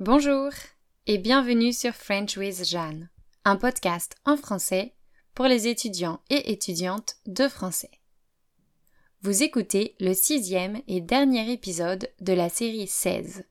Bonjour 0.00 0.50
et 1.06 1.18
bienvenue 1.18 1.74
sur 1.74 1.92
French 1.92 2.38
with 2.38 2.64
Jeanne, 2.64 3.10
un 3.44 3.56
podcast 3.56 4.16
en 4.24 4.38
français 4.38 4.94
pour 5.34 5.44
les 5.44 5.68
étudiants 5.68 6.22
et 6.30 6.52
étudiantes 6.52 7.16
de 7.26 7.46
français. 7.48 7.90
Vous 9.20 9.42
écoutez 9.42 9.96
le 10.00 10.14
sixième 10.14 10.80
et 10.88 11.02
dernier 11.02 11.52
épisode 11.52 12.08
de 12.18 12.32
la 12.32 12.48
série 12.48 12.86
16. 12.86 13.44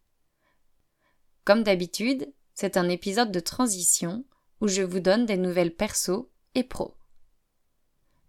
Comme 1.46 1.62
d'habitude, 1.62 2.34
c'est 2.56 2.78
un 2.78 2.90
épisode 2.90 3.32
de 3.32 3.40
transition 3.40 4.26
où 4.60 4.68
je 4.68 4.82
vous 4.82 5.02
donne 5.02 5.28
des 5.28 5.38
nouvelles 5.38 5.76
perso 5.76 6.32
et 6.56 6.64
pro. 6.64 6.96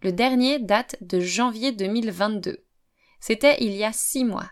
Le 0.03 0.13
dernier 0.13 0.59
date 0.59 0.97
de 1.01 1.21
janvier 1.21 1.73
2022. 1.73 2.67
C'était 3.19 3.57
il 3.65 3.73
y 3.73 3.83
a 3.83 3.95
six 3.95 4.27
mois. 4.27 4.51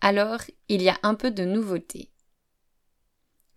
Alors, 0.00 0.40
il 0.70 0.80
y 0.80 0.88
a 0.88 0.98
un 1.02 1.14
peu 1.14 1.30
de 1.30 1.44
nouveauté. 1.44 2.10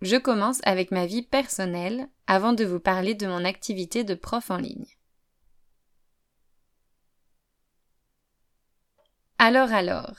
Je 0.00 0.16
commence 0.16 0.60
avec 0.62 0.90
ma 0.92 1.04
vie 1.04 1.22
personnelle 1.22 2.08
avant 2.26 2.54
de 2.54 2.64
vous 2.64 2.80
parler 2.80 3.14
de 3.14 3.26
mon 3.26 3.44
activité 3.44 4.02
de 4.02 4.14
prof 4.14 4.50
en 4.50 4.56
ligne. 4.56 4.86
Alors 9.36 9.72
alors, 9.72 10.16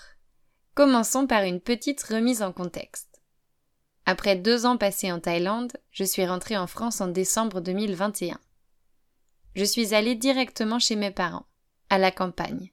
commençons 0.75 1.25
par 1.25 1.43
une 1.43 1.61
petite 1.61 2.01
remise 2.03 2.43
en 2.43 2.51
contexte. 2.51 3.21
Après 4.05 4.35
deux 4.35 4.65
ans 4.65 4.77
passés 4.77 5.11
en 5.11 5.19
Thaïlande, 5.19 5.73
je 5.91 6.03
suis 6.03 6.25
rentrée 6.25 6.57
en 6.57 6.67
France 6.67 7.01
en 7.01 7.07
décembre 7.07 7.61
2021. 7.61 8.39
Je 9.55 9.63
suis 9.63 9.93
allée 9.93 10.15
directement 10.15 10.79
chez 10.79 10.95
mes 10.95 11.11
parents, 11.11 11.45
à 11.89 11.97
la 11.97 12.11
campagne, 12.11 12.71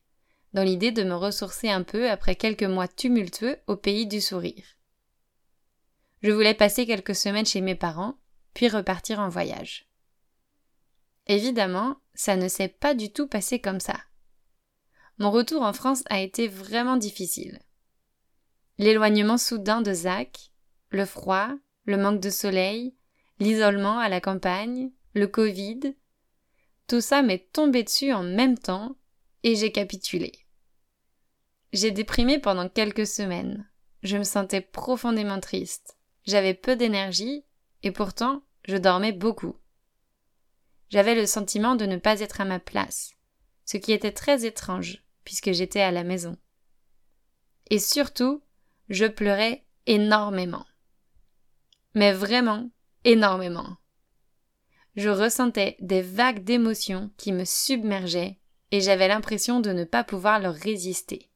dans 0.53 0.63
l'idée 0.63 0.93
de 0.93 1.05
me 1.05 1.15
ressourcer 1.15 1.71
un 1.71 1.83
peu 1.83 2.11
après 2.11 2.35
quelques 2.35 2.63
mois 2.65 2.89
tumultueux 2.89 3.59
au 3.67 3.77
pays 3.77 4.07
du 4.07 4.21
sourire. 4.21 4.78
Je 6.23 6.31
voulais 6.33 6.55
passer 6.55 6.87
quelques 6.87 7.15
semaines 7.15 7.47
chez 7.47 7.61
mes 7.61 7.75
parents, 7.75 8.19
puis 8.55 8.69
repartir 8.69 9.21
en 9.21 9.29
voyage. 9.29 9.89
Évidemment, 11.27 11.97
ça 12.15 12.37
ne 12.37 12.49
s'est 12.49 12.69
pas 12.69 12.95
du 12.95 13.13
tout 13.13 13.29
passé 13.29 13.61
comme 13.61 13.81
ça. 13.81 13.99
Mon 15.19 15.31
retour 15.31 15.63
en 15.63 15.73
France 15.73 16.03
a 16.11 16.21
été 16.21 16.49
vraiment 16.49 16.97
difficile. 16.97 17.59
L'éloignement 18.79 19.39
soudain 19.39 19.81
de 19.81 19.93
Zach, 19.93 20.51
le 20.91 21.05
froid, 21.05 21.51
le 21.85 21.97
manque 21.97 22.21
de 22.21 22.31
soleil, 22.31 22.95
l'isolement 23.41 23.99
à 23.99 24.09
la 24.09 24.21
campagne, 24.21 24.91
le 25.15 25.27
Covid, 25.27 25.95
tout 26.87 27.01
ça 27.01 27.23
m'est 27.23 27.53
tombé 27.53 27.83
dessus 27.83 28.13
en 28.13 28.23
même 28.23 28.57
temps 28.57 28.97
et 29.43 29.57
j'ai 29.57 29.73
capitulé. 29.73 30.33
J'ai 31.73 31.91
déprimé 31.91 32.39
pendant 32.39 32.69
quelques 32.69 33.07
semaines. 33.07 33.69
Je 34.03 34.17
me 34.17 34.25
sentais 34.25 34.63
profondément 34.63 35.41
triste. 35.41 35.98
J'avais 36.29 36.53
peu 36.53 36.77
d'énergie 36.77 37.47
et 37.83 37.91
pourtant 37.91 38.43
je 38.67 38.77
dormais 38.77 39.13
beaucoup. 39.13 39.57
J'avais 40.91 41.15
le 41.15 41.25
sentiment 41.25 41.75
de 41.75 41.87
ne 41.87 41.97
pas 41.97 42.21
être 42.21 42.43
à 42.43 42.45
ma 42.45 42.61
place, 42.61 43.15
ce 43.65 43.79
qui 43.79 43.93
était 43.93 44.13
très 44.13 44.45
étrange 44.45 45.03
puisque 45.25 45.53
j'étais 45.53 45.81
à 45.81 45.91
la 45.91 46.05
maison. 46.05 46.37
Et 47.71 47.79
surtout, 47.79 48.43
je 48.91 49.07
pleurais 49.07 49.65
énormément. 49.87 50.67
Mais 51.95 52.13
vraiment 52.13 52.69
énormément. 53.05 53.79
Je 54.97 55.09
ressentais 55.09 55.79
des 55.81 56.03
vagues 56.03 56.45
d'émotions 56.45 57.11
qui 57.17 57.33
me 57.33 57.47
submergeaient 57.47 58.39
et 58.71 58.83
j'avais 58.83 59.09
l'impression 59.09 59.61
de 59.61 59.73
ne 59.73 59.85
pas 59.85 60.05
pouvoir 60.05 60.41
leur 60.41 60.55
résister. 60.55 61.31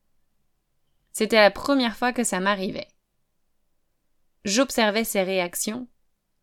C'était 1.12 1.40
la 1.40 1.50
première 1.50 1.96
fois 1.96 2.12
que 2.12 2.24
ça 2.24 2.40
m'arrivait. 2.40 2.91
J'observais 4.44 5.04
ses 5.04 5.22
réactions, 5.22 5.88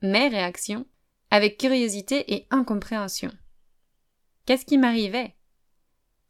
mes 0.01 0.27
réactions, 0.29 0.85
avec 1.31 1.57
curiosité 1.57 2.33
et 2.33 2.47
incompréhension. 2.49 3.31
Qu'est-ce 4.45 4.65
qui 4.65 4.77
m'arrivait? 4.77 5.35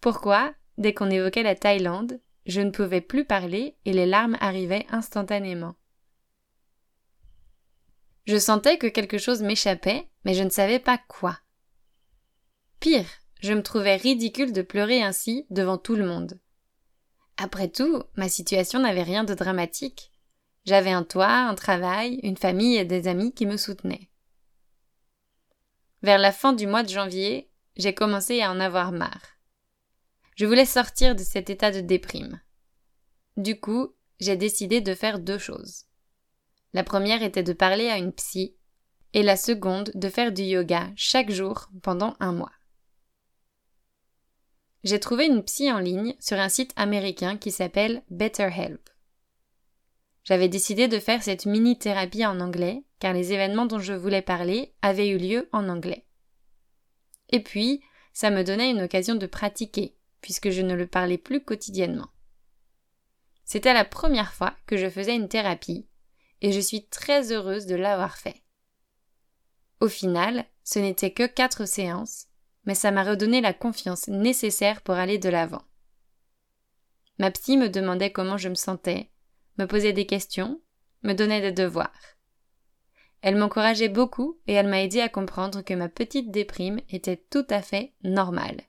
Pourquoi, 0.02 0.54
dès 0.78 0.94
qu'on 0.94 1.10
évoquait 1.10 1.44
la 1.44 1.56
Thaïlande, 1.56 2.20
je 2.46 2.62
ne 2.62 2.72
pouvais 2.72 3.02
plus 3.02 3.26
parler 3.26 3.78
et 3.86 3.94
les 3.94 4.06
larmes 4.06 4.38
arrivaient 4.40 4.88
instantanément? 4.90 5.76
Je 8.26 8.38
sentais 8.38 8.78
que 8.78 8.88
quelque 8.88 9.18
chose 9.18 9.42
m'échappait, 9.42 10.08
mais 10.26 10.34
je 10.34 10.44
ne 10.44 10.50
savais 10.50 10.80
pas 10.80 10.98
quoi. 11.08 11.40
Pire, 12.80 13.08
je 13.42 13.54
me 13.54 13.64
trouvais 13.64 13.96
ridicule 13.96 14.54
de 14.54 14.62
pleurer 14.62 15.02
ainsi 15.02 15.46
devant 15.50 15.78
tout 15.78 15.96
le 15.96 16.06
monde. 16.06 16.40
Après 17.38 17.70
tout, 17.70 18.04
ma 18.16 18.28
situation 18.28 18.80
n'avait 18.80 19.04
rien 19.04 19.24
de 19.24 19.34
dramatique. 19.34 20.12
J'avais 20.66 20.92
un 20.92 21.04
toit, 21.04 21.28
un 21.28 21.56
travail, 21.56 22.20
une 22.24 22.38
famille 22.38 22.78
et 22.78 22.86
des 22.86 23.08
amis 23.08 23.34
qui 23.34 23.46
me 23.46 23.58
soutenaient. 23.58 24.10
Vers 26.02 26.18
la 26.18 26.32
fin 26.32 26.54
du 26.54 26.68
mois 26.68 26.84
de 26.84 26.90
janvier, 26.90 27.50
j'ai 27.76 27.94
commencé 27.94 28.42
à 28.42 28.52
en 28.52 28.60
avoir 28.60 28.92
marre. 28.92 29.38
Je 30.36 30.46
voulais 30.46 30.66
sortir 30.66 31.16
de 31.16 31.24
cet 31.24 31.50
état 31.50 31.72
de 31.72 31.82
déprime. 31.82 32.42
Du 33.36 33.60
coup, 33.60 33.94
j'ai 34.20 34.38
décidé 34.38 34.82
de 34.82 34.94
faire 34.94 35.20
deux 35.20 35.38
choses. 35.38 35.86
La 36.74 36.84
première 36.84 37.24
était 37.24 37.44
de 37.44 37.54
parler 37.54 37.90
à 37.90 37.98
une 37.98 38.14
psy, 38.14 38.56
et 39.14 39.24
la 39.24 39.38
seconde 39.38 39.92
de 39.96 40.10
faire 40.10 40.32
du 40.32 40.44
yoga 40.44 40.92
chaque 40.96 41.32
jour 41.32 41.70
pendant 41.82 42.16
un 42.20 42.32
mois. 42.32 42.52
J'ai 44.84 45.00
trouvé 45.00 45.26
une 45.26 45.44
psy 45.44 45.72
en 45.72 45.80
ligne 45.80 46.16
sur 46.20 46.38
un 46.38 46.50
site 46.50 46.72
américain 46.76 47.38
qui 47.38 47.52
s'appelle 47.52 48.04
BetterHelp. 48.10 48.90
J'avais 50.24 50.50
décidé 50.50 50.88
de 50.88 51.00
faire 51.00 51.24
cette 51.24 51.46
mini-thérapie 51.46 52.26
en 52.26 52.40
anglais, 52.40 52.84
car 53.00 53.14
les 53.14 53.34
événements 53.34 53.66
dont 53.66 53.80
je 53.80 53.94
voulais 53.94 54.22
parler 54.22 54.74
avaient 54.82 55.10
eu 55.10 55.18
lieu 55.18 55.50
en 55.52 55.70
anglais. 55.70 56.06
Et 57.30 57.42
puis, 57.42 57.82
ça 58.14 58.30
me 58.30 58.44
donnait 58.44 58.72
une 58.72 58.82
occasion 58.82 59.16
de 59.16 59.26
pratiquer, 59.26 59.96
puisque 60.22 60.50
je 60.50 60.62
ne 60.62 60.76
le 60.76 60.88
parlais 60.88 61.18
plus 61.18 61.44
quotidiennement. 61.44 62.10
C'était 63.46 63.74
la 63.74 63.86
première 63.86 64.34
fois 64.34 64.54
que 64.68 64.78
je 64.78 64.90
faisais 64.90 65.16
une 65.16 65.30
thérapie, 65.30 65.88
et 66.42 66.52
je 66.52 66.60
suis 66.60 66.88
très 66.88 67.32
heureuse 67.32 67.66
de 67.66 67.76
l'avoir 67.76 68.18
fait. 68.18 68.44
Au 69.80 69.88
final, 69.88 70.46
ce 70.64 70.80
n'était 70.80 71.12
que 71.12 71.26
quatre 71.26 71.66
séances, 71.66 72.28
mais 72.66 72.76
ça 72.76 72.92
m'a 72.92 73.04
redonné 73.04 73.42
la 73.42 73.54
confiance 73.54 74.08
nécessaire 74.08 74.82
pour 74.82 74.96
aller 74.96 75.18
de 75.18 75.30
l'avant. 75.30 75.64
Ma 77.18 77.32
psy 77.32 77.58
me 77.58 77.70
demandait 77.70 78.12
comment 78.12 78.38
je 78.38 78.50
me 78.50 78.56
sentais, 78.56 79.10
me 79.60 79.68
posait 79.68 79.94
des 79.94 80.06
questions, 80.06 80.62
me 81.04 81.14
donnait 81.14 81.42
des 81.42 81.52
devoirs. 81.52 81.92
Elle 83.22 83.36
m'encourageait 83.36 83.90
beaucoup 83.90 84.40
et 84.48 84.54
elle 84.54 84.68
m'a 84.68 84.82
aidé 84.82 85.02
à 85.02 85.10
comprendre 85.10 85.62
que 85.62 85.74
ma 85.74 85.90
petite 85.90 86.32
déprime 86.32 86.80
était 86.90 87.22
tout 87.30 87.46
à 87.50 87.62
fait 87.62 87.94
normale 88.04 88.62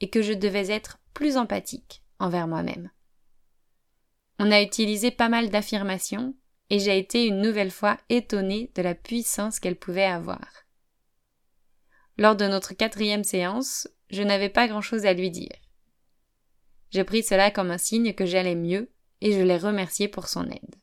et 0.00 0.10
que 0.10 0.20
je 0.20 0.34
devais 0.34 0.70
être 0.70 0.98
plus 1.14 1.38
empathique 1.38 2.04
envers 2.18 2.46
moi-même. 2.46 2.90
On 4.38 4.52
a 4.52 4.62
utilisé 4.62 5.10
pas 5.10 5.30
mal 5.30 5.48
d'affirmations 5.48 6.34
et 6.70 6.78
j'ai 6.78 6.98
été 6.98 7.26
une 7.26 7.40
nouvelle 7.40 7.70
fois 7.70 7.96
étonnée 8.10 8.70
de 8.74 8.82
la 8.82 8.94
puissance 8.94 9.58
qu'elle 9.58 9.78
pouvait 9.78 10.04
avoir. 10.04 10.46
Lors 12.18 12.36
de 12.36 12.46
notre 12.46 12.74
quatrième 12.74 13.24
séance, 13.24 13.88
je 14.10 14.22
n'avais 14.22 14.50
pas 14.50 14.68
grand-chose 14.68 15.06
à 15.06 15.14
lui 15.14 15.30
dire. 15.30 15.56
J'ai 16.90 17.04
pris 17.04 17.22
cela 17.22 17.50
comme 17.50 17.70
un 17.70 17.78
signe 17.78 18.12
que 18.12 18.26
j'allais 18.26 18.54
mieux 18.54 18.90
et 19.20 19.32
je 19.32 19.40
l'ai 19.40 19.56
remercié 19.56 20.08
pour 20.08 20.28
son 20.28 20.44
aide. 20.44 20.76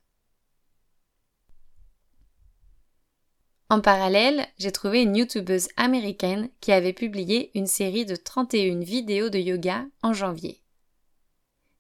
En 3.70 3.82
parallèle, 3.82 4.48
j'ai 4.58 4.72
trouvé 4.72 5.02
une 5.02 5.16
youtubeuse 5.16 5.70
américaine 5.76 6.50
qui 6.62 6.72
avait 6.72 6.94
publié 6.94 7.52
une 7.58 7.66
série 7.66 8.06
de 8.06 8.16
31 8.16 8.80
vidéos 8.80 9.30
de 9.30 9.40
yoga 9.40 9.86
en 10.04 10.14
janvier. 10.14 10.62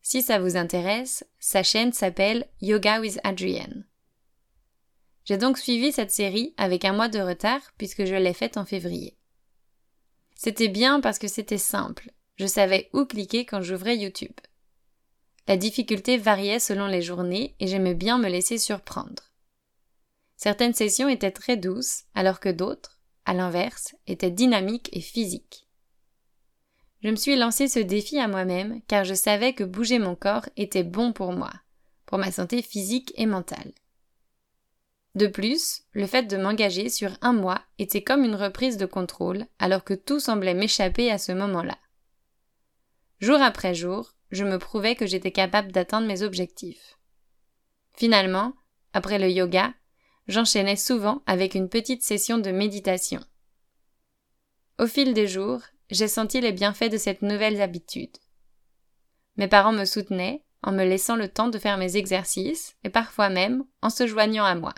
Si 0.01 0.21
ça 0.21 0.39
vous 0.39 0.57
intéresse, 0.57 1.25
sa 1.39 1.63
chaîne 1.63 1.93
s'appelle 1.93 2.47
Yoga 2.61 2.99
with 2.99 3.19
Adrienne. 3.23 3.87
J'ai 5.25 5.37
donc 5.37 5.57
suivi 5.57 5.91
cette 5.91 6.11
série 6.11 6.53
avec 6.57 6.85
un 6.85 6.93
mois 6.93 7.07
de 7.07 7.19
retard 7.19 7.61
puisque 7.77 8.05
je 8.05 8.15
l'ai 8.15 8.33
faite 8.33 8.57
en 8.57 8.65
février. 8.65 9.17
C'était 10.35 10.67
bien 10.67 10.99
parce 10.99 11.17
que 11.17 11.27
c'était 11.27 11.57
simple. 11.57 12.11
Je 12.35 12.45
savais 12.45 12.89
où 12.93 13.05
cliquer 13.05 13.45
quand 13.45 13.61
j'ouvrais 13.61 13.97
YouTube. 13.97 14.35
La 15.47 15.57
difficulté 15.57 16.17
variait 16.17 16.59
selon 16.59 16.87
les 16.87 17.01
journées 17.01 17.55
et 17.59 17.67
j'aimais 17.67 17.93
bien 17.93 18.17
me 18.17 18.29
laisser 18.29 18.57
surprendre. 18.57 19.31
Certaines 20.37 20.73
sessions 20.73 21.07
étaient 21.07 21.31
très 21.31 21.55
douces, 21.55 22.03
alors 22.15 22.39
que 22.39 22.49
d'autres, 22.49 22.99
à 23.25 23.33
l'inverse, 23.33 23.95
étaient 24.07 24.31
dynamiques 24.31 24.89
et 24.91 25.01
physiques. 25.01 25.67
Je 27.03 27.09
me 27.09 27.15
suis 27.15 27.35
lancé 27.35 27.67
ce 27.67 27.79
défi 27.79 28.17
à 28.17 28.27
moi-même 28.27 28.81
car 28.87 29.03
je 29.03 29.13
savais 29.13 29.53
que 29.53 29.63
bouger 29.63 29.99
mon 29.99 30.15
corps 30.15 30.49
était 30.57 30.83
bon 30.83 31.13
pour 31.13 31.33
moi, 31.33 31.51
pour 32.07 32.17
ma 32.17 32.31
santé 32.31 32.63
physique 32.63 33.13
et 33.15 33.27
mentale. 33.27 33.71
De 35.13 35.27
plus, 35.27 35.83
le 35.93 36.07
fait 36.07 36.23
de 36.23 36.35
m'engager 36.35 36.89
sur 36.89 37.11
un 37.21 37.31
mois 37.31 37.61
était 37.77 38.03
comme 38.03 38.23
une 38.23 38.35
reprise 38.35 38.77
de 38.77 38.87
contrôle 38.87 39.45
alors 39.59 39.83
que 39.83 39.93
tout 39.93 40.19
semblait 40.19 40.55
m'échapper 40.55 41.11
à 41.11 41.19
ce 41.19 41.31
moment-là. 41.31 41.77
Jour 43.19 43.39
après 43.41 43.75
jour, 43.75 44.14
je 44.31 44.43
me 44.43 44.59
prouvais 44.59 44.95
que 44.95 45.05
j'étais 45.05 45.31
capable 45.31 45.71
d'atteindre 45.71 46.07
mes 46.07 46.21
objectifs. 46.21 46.97
Finalement, 47.93 48.53
après 48.93 49.19
le 49.19 49.29
yoga, 49.29 49.73
j'enchaînais 50.27 50.75
souvent 50.75 51.21
avec 51.25 51.55
une 51.55 51.69
petite 51.69 52.03
session 52.03 52.37
de 52.37 52.51
méditation. 52.51 53.21
Au 54.79 54.87
fil 54.87 55.13
des 55.13 55.27
jours, 55.27 55.61
j'ai 55.89 56.07
senti 56.07 56.41
les 56.41 56.51
bienfaits 56.51 56.91
de 56.91 56.97
cette 56.97 57.21
nouvelle 57.21 57.61
habitude. 57.61 58.17
Mes 59.37 59.47
parents 59.47 59.71
me 59.71 59.85
soutenaient 59.85 60.43
en 60.63 60.71
me 60.71 60.83
laissant 60.83 61.15
le 61.15 61.29
temps 61.29 61.47
de 61.47 61.59
faire 61.59 61.77
mes 61.77 61.95
exercices 61.95 62.75
et 62.83 62.89
parfois 62.89 63.29
même 63.29 63.63
en 63.81 63.89
se 63.89 64.07
joignant 64.07 64.45
à 64.45 64.55
moi. 64.55 64.73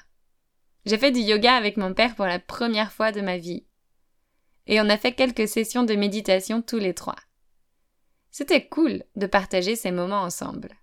J'ai 0.86 0.98
fait 0.98 1.12
du 1.12 1.20
yoga 1.20 1.56
avec 1.56 1.78
mon 1.78 1.94
père 1.94 2.16
pour 2.16 2.26
la 2.26 2.40
première 2.40 2.92
fois 2.92 3.12
de 3.12 3.22
ma 3.22 3.38
vie. 3.38 3.66
Et 4.68 4.82
on 4.82 4.90
a 4.90 4.98
fait 4.98 5.14
quelques 5.14 5.48
sessions 5.48 5.84
de 5.84 5.96
méditation 5.96 6.62
tous 6.62 6.78
les 6.78 6.94
trois. 6.94 7.16
C'était 8.40 8.68
cool 8.68 9.04
de 9.16 9.26
partager 9.26 9.76
ces 9.76 9.90
moments 9.90 10.22
ensemble. 10.22 10.78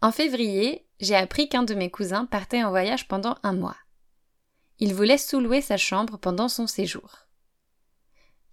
En 0.00 0.10
février, 0.10 0.88
j'ai 0.98 1.14
appris 1.14 1.48
qu'un 1.48 1.62
de 1.62 1.74
mes 1.74 1.88
cousins 1.88 2.26
partait 2.26 2.64
en 2.64 2.70
voyage 2.70 3.06
pendant 3.06 3.36
un 3.44 3.52
mois. 3.52 3.76
Il 4.80 4.92
voulait 4.92 5.18
sous-louer 5.18 5.60
sa 5.60 5.76
chambre 5.76 6.18
pendant 6.18 6.48
son 6.48 6.66
séjour. 6.66 7.28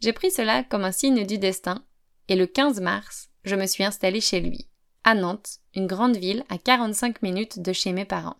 J'ai 0.01 0.13
pris 0.13 0.30
cela 0.30 0.63
comme 0.63 0.83
un 0.83 0.92
signe 0.92 1.25
du 1.25 1.39
destin, 1.39 1.83
et 2.27 2.36
le 2.36 2.45
15 2.45 2.80
mars, 2.80 3.31
je 3.44 3.56
me 3.56 3.65
suis 3.65 3.83
installée 3.83 4.21
chez 4.21 4.39
lui, 4.39 4.68
à 5.03 5.15
Nantes, 5.15 5.62
une 5.74 5.88
grande 5.88 6.18
ville 6.18 6.45
à 6.50 6.59
45 6.59 7.24
minutes 7.24 7.57
de 7.57 7.74
chez 7.74 7.92
mes 7.92 8.06
parents. 8.06 8.38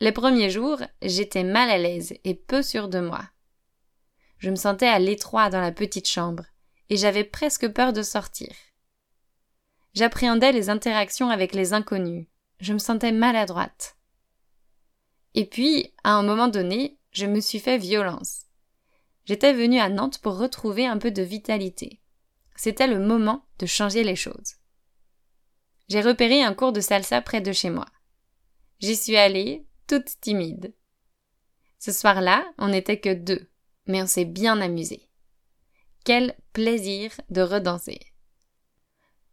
Les 0.00 0.12
premiers 0.12 0.50
jours, 0.50 0.82
j'étais 1.00 1.44
mal 1.44 1.70
à 1.70 1.78
l'aise 1.78 2.12
et 2.24 2.34
peu 2.34 2.60
sûre 2.60 2.88
de 2.88 3.00
moi. 3.00 3.24
Je 4.38 4.50
me 4.50 4.56
sentais 4.56 4.86
à 4.86 4.98
l'étroit 4.98 5.50
dans 5.50 5.60
la 5.60 5.72
petite 5.72 6.08
chambre, 6.08 6.44
et 6.90 6.96
j'avais 6.96 7.24
presque 7.24 7.68
peur 7.68 7.92
de 7.92 8.02
sortir. 8.02 8.52
J'appréhendais 9.94 10.52
les 10.52 10.70
interactions 10.70 11.30
avec 11.30 11.54
les 11.54 11.72
inconnus. 11.72 12.26
Je 12.60 12.72
me 12.72 12.78
sentais 12.78 13.12
maladroite. 13.12 13.96
Et 15.34 15.44
puis, 15.44 15.92
à 16.04 16.12
un 16.12 16.22
moment 16.22 16.48
donné, 16.48 16.98
je 17.10 17.26
me 17.26 17.40
suis 17.40 17.58
fait 17.58 17.78
violence. 17.78 18.42
J'étais 19.24 19.52
venue 19.52 19.78
à 19.78 19.88
Nantes 19.88 20.18
pour 20.18 20.38
retrouver 20.38 20.86
un 20.86 20.98
peu 20.98 21.10
de 21.10 21.22
vitalité. 21.22 22.00
C'était 22.56 22.86
le 22.86 22.98
moment 22.98 23.44
de 23.58 23.66
changer 23.66 24.04
les 24.04 24.16
choses. 24.16 24.54
J'ai 25.88 26.00
repéré 26.00 26.42
un 26.42 26.54
cours 26.54 26.72
de 26.72 26.80
salsa 26.80 27.20
près 27.22 27.40
de 27.40 27.52
chez 27.52 27.70
moi. 27.70 27.86
J'y 28.80 28.94
suis 28.94 29.16
allée, 29.16 29.66
toute 29.86 30.20
timide. 30.20 30.74
Ce 31.78 31.92
soir-là, 31.92 32.44
on 32.58 32.68
n'était 32.68 33.00
que 33.00 33.14
deux, 33.14 33.50
mais 33.88 34.02
on 34.02 34.06
s'est 34.06 34.24
bien 34.24 34.60
amusé. 34.60 35.08
Quel 36.04 36.36
plaisir 36.52 37.10
de 37.30 37.42
redanser. 37.42 37.98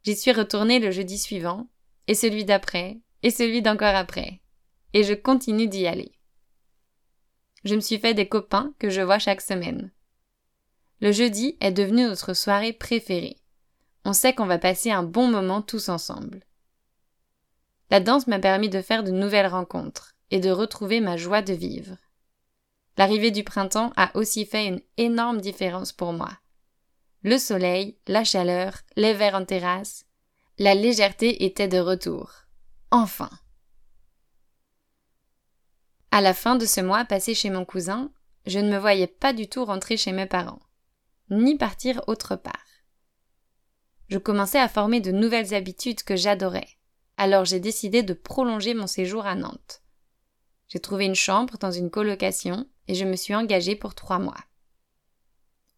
J'y 0.03 0.15
suis 0.15 0.31
retournée 0.31 0.79
le 0.79 0.91
jeudi 0.91 1.17
suivant, 1.17 1.67
et 2.07 2.15
celui 2.15 2.45
d'après, 2.45 2.99
et 3.23 3.31
celui 3.31 3.61
d'encore 3.61 3.95
après. 3.95 4.41
Et 4.93 5.03
je 5.03 5.13
continue 5.13 5.67
d'y 5.67 5.87
aller. 5.87 6.11
Je 7.63 7.75
me 7.75 7.81
suis 7.81 7.97
fait 7.97 8.13
des 8.13 8.27
copains 8.27 8.73
que 8.79 8.89
je 8.89 9.01
vois 9.01 9.19
chaque 9.19 9.41
semaine. 9.41 9.91
Le 11.01 11.11
jeudi 11.11 11.57
est 11.59 11.71
devenu 11.71 12.03
notre 12.03 12.33
soirée 12.33 12.73
préférée. 12.73 13.37
On 14.05 14.13
sait 14.13 14.33
qu'on 14.33 14.45
va 14.45 14.59
passer 14.59 14.91
un 14.91 15.03
bon 15.03 15.27
moment 15.27 15.61
tous 15.61 15.89
ensemble. 15.89 16.43
La 17.89 17.99
danse 17.99 18.27
m'a 18.27 18.39
permis 18.39 18.69
de 18.69 18.81
faire 18.81 19.03
de 19.03 19.11
nouvelles 19.11 19.47
rencontres 19.47 20.15
et 20.31 20.39
de 20.39 20.51
retrouver 20.51 20.99
ma 20.99 21.17
joie 21.17 21.41
de 21.41 21.53
vivre. 21.53 21.97
L'arrivée 22.97 23.31
du 23.31 23.43
printemps 23.43 23.91
a 23.95 24.15
aussi 24.15 24.45
fait 24.45 24.67
une 24.67 24.81
énorme 24.97 25.41
différence 25.41 25.91
pour 25.91 26.13
moi 26.13 26.31
le 27.25 27.39
soleil, 27.39 27.97
la 28.05 28.23
chaleur, 28.23 28.81
les 28.95 29.15
verres 29.15 29.33
en 29.33 29.45
terrasse. 29.45 30.05
La 30.59 30.75
légèreté 30.75 31.43
était 31.43 31.67
de 31.67 31.79
retour. 31.79 32.31
Enfin. 32.91 33.31
À 36.11 36.21
la 36.21 36.35
fin 36.35 36.55
de 36.55 36.67
ce 36.67 36.81
mois 36.81 37.03
passé 37.03 37.33
chez 37.33 37.49
mon 37.49 37.65
cousin, 37.65 38.11
je 38.45 38.59
ne 38.59 38.71
me 38.71 38.77
voyais 38.77 39.07
pas 39.07 39.33
du 39.33 39.49
tout 39.49 39.65
rentrer 39.65 39.97
chez 39.97 40.11
mes 40.11 40.27
parents, 40.27 40.61
ni 41.31 41.57
partir 41.57 41.99
autre 42.05 42.35
part. 42.35 42.67
Je 44.07 44.19
commençais 44.19 44.59
à 44.59 44.69
former 44.69 45.01
de 45.01 45.11
nouvelles 45.11 45.55
habitudes 45.55 46.03
que 46.03 46.15
j'adorais, 46.15 46.77
alors 47.17 47.43
j'ai 47.43 47.59
décidé 47.59 48.03
de 48.03 48.13
prolonger 48.13 48.75
mon 48.75 48.87
séjour 48.87 49.25
à 49.25 49.33
Nantes. 49.33 49.81
J'ai 50.75 50.81
trouvé 50.81 51.05
une 51.05 51.15
chambre 51.15 51.57
dans 51.57 51.71
une 51.71 51.89
colocation 51.89 52.67
et 52.89 52.95
je 52.95 53.05
me 53.05 53.15
suis 53.15 53.33
engagée 53.33 53.77
pour 53.77 53.95
trois 53.95 54.19
mois. 54.19 54.43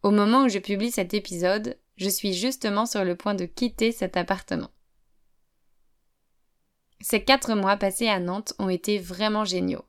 Au 0.01 0.09
moment 0.09 0.45
où 0.45 0.49
je 0.49 0.57
publie 0.57 0.89
cet 0.89 1.13
épisode, 1.13 1.77
je 1.97 2.09
suis 2.09 2.33
justement 2.33 2.88
sur 2.88 3.03
le 3.03 3.15
point 3.15 3.35
de 3.35 3.45
quitter 3.45 3.91
cet 3.91 4.17
appartement. 4.17 4.71
Ces 6.99 7.23
quatre 7.23 7.53
mois 7.53 7.77
passés 7.77 8.07
à 8.07 8.19
Nantes 8.19 8.55
ont 8.57 8.69
été 8.69 8.97
vraiment 8.97 9.45
géniaux. 9.45 9.85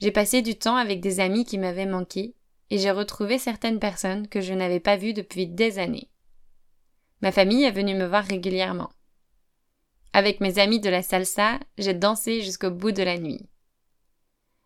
J'ai 0.00 0.10
passé 0.10 0.40
du 0.40 0.54
temps 0.58 0.76
avec 0.76 1.02
des 1.02 1.20
amis 1.20 1.44
qui 1.44 1.58
m'avaient 1.58 1.84
manqué 1.84 2.34
et 2.70 2.78
j'ai 2.78 2.90
retrouvé 2.90 3.38
certaines 3.38 3.78
personnes 3.78 4.26
que 4.26 4.40
je 4.40 4.54
n'avais 4.54 4.80
pas 4.80 4.96
vues 4.96 5.12
depuis 5.12 5.46
des 5.46 5.78
années. 5.78 6.08
Ma 7.20 7.30
famille 7.30 7.64
est 7.64 7.72
venue 7.72 7.94
me 7.94 8.06
voir 8.06 8.24
régulièrement. 8.24 8.88
Avec 10.14 10.40
mes 10.40 10.58
amis 10.58 10.80
de 10.80 10.88
la 10.88 11.02
salsa, 11.02 11.60
j'ai 11.76 11.92
dansé 11.92 12.40
jusqu'au 12.40 12.70
bout 12.70 12.92
de 12.92 13.02
la 13.02 13.18
nuit. 13.18 13.46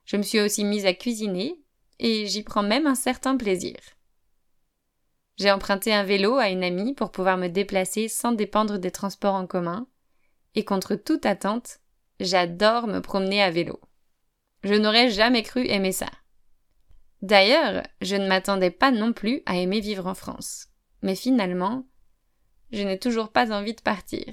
Je 0.04 0.16
me 0.16 0.22
suis 0.22 0.40
aussi 0.40 0.64
mise 0.64 0.86
à 0.86 0.94
cuisiner 0.94 1.60
et 1.98 2.26
j'y 2.26 2.42
prends 2.42 2.62
même 2.62 2.86
un 2.86 2.94
certain 2.94 3.36
plaisir. 3.36 3.76
J'ai 5.36 5.50
emprunté 5.50 5.92
un 5.92 6.04
vélo 6.04 6.36
à 6.36 6.50
une 6.50 6.64
amie 6.64 6.94
pour 6.94 7.10
pouvoir 7.10 7.36
me 7.36 7.48
déplacer 7.48 8.08
sans 8.08 8.32
dépendre 8.32 8.78
des 8.78 8.90
transports 8.90 9.34
en 9.34 9.46
commun, 9.46 9.86
et 10.54 10.64
contre 10.64 10.94
toute 10.94 11.24
attente, 11.24 11.80
j'adore 12.20 12.86
me 12.86 13.00
promener 13.00 13.42
à 13.42 13.50
vélo. 13.50 13.80
Je 14.62 14.74
n'aurais 14.74 15.10
jamais 15.10 15.42
cru 15.42 15.66
aimer 15.66 15.92
ça. 15.92 16.10
D'ailleurs, 17.22 17.82
je 18.00 18.16
ne 18.16 18.28
m'attendais 18.28 18.70
pas 18.70 18.90
non 18.90 19.12
plus 19.12 19.42
à 19.46 19.56
aimer 19.56 19.80
vivre 19.80 20.06
en 20.06 20.14
France. 20.14 20.68
Mais 21.02 21.14
finalement, 21.14 21.86
je 22.70 22.82
n'ai 22.82 22.98
toujours 22.98 23.30
pas 23.30 23.52
envie 23.52 23.74
de 23.74 23.80
partir. 23.80 24.24